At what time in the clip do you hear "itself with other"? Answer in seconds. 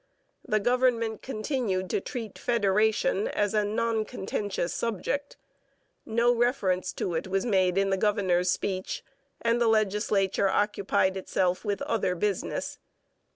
11.17-12.15